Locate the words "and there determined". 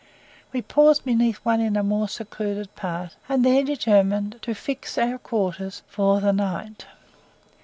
3.29-4.39